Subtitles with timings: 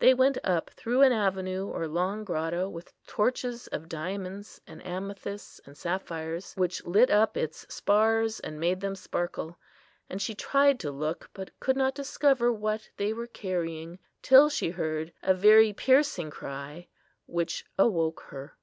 [0.00, 5.62] They went up through an avenue or long grotto, with torches of diamonds, and amethysts,
[5.64, 9.58] and sapphires, which lit up its spars and made them sparkle.
[10.10, 14.68] And she tried to look, but could not discover what they were carrying, till she
[14.68, 16.88] heard a very piercing cry,
[17.24, 18.58] which awoke her.